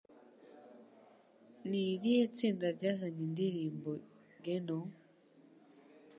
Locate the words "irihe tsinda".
1.93-2.67